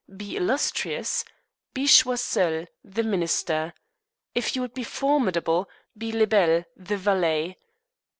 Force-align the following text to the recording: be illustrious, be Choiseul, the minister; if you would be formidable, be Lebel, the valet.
be 0.17 0.35
illustrious, 0.35 1.23
be 1.75 1.85
Choiseul, 1.85 2.65
the 2.83 3.03
minister; 3.03 3.71
if 4.33 4.55
you 4.55 4.61
would 4.63 4.73
be 4.73 4.83
formidable, 4.83 5.69
be 5.95 6.11
Lebel, 6.11 6.63
the 6.75 6.97
valet. 6.97 7.59